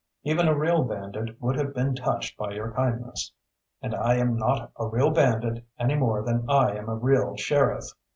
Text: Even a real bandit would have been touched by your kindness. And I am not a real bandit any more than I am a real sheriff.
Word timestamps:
Even 0.23 0.47
a 0.47 0.57
real 0.57 0.83
bandit 0.83 1.39
would 1.39 1.55
have 1.57 1.75
been 1.75 1.93
touched 1.93 2.35
by 2.35 2.53
your 2.53 2.71
kindness. 2.71 3.31
And 3.83 3.93
I 3.93 4.15
am 4.15 4.35
not 4.35 4.71
a 4.79 4.87
real 4.87 5.11
bandit 5.11 5.63
any 5.77 5.93
more 5.93 6.23
than 6.23 6.49
I 6.49 6.75
am 6.75 6.89
a 6.89 6.95
real 6.95 7.35
sheriff. 7.37 7.85